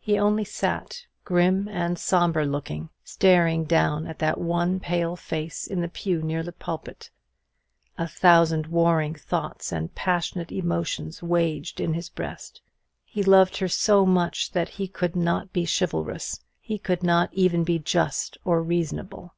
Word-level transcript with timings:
He 0.00 0.18
only 0.18 0.44
sat, 0.44 1.04
grim 1.24 1.68
and 1.70 1.98
sombre 1.98 2.46
looking, 2.46 2.88
staring 3.04 3.64
down 3.64 4.06
at 4.06 4.18
that 4.18 4.40
one 4.40 4.80
pale 4.80 5.14
face 5.14 5.66
in 5.66 5.82
the 5.82 5.90
pew 5.90 6.22
near 6.22 6.42
the 6.42 6.52
pulpit. 6.54 7.10
A 7.98 8.08
thousand 8.08 8.68
warring 8.68 9.14
thoughts 9.14 9.70
and 9.70 9.94
passionate 9.94 10.50
emotions 10.50 11.22
waged 11.22 11.80
in 11.82 11.92
his 11.92 12.08
breast. 12.08 12.62
He 13.04 13.22
loved 13.22 13.58
her 13.58 13.68
so 13.68 14.06
much 14.06 14.52
that 14.52 14.70
he 14.70 14.88
could 14.88 15.14
not 15.14 15.52
be 15.52 15.66
chivalrous; 15.66 16.40
he 16.60 16.78
could 16.78 17.02
not 17.02 17.28
even 17.34 17.62
be 17.62 17.78
just 17.78 18.38
or 18.46 18.62
reasonable. 18.62 19.34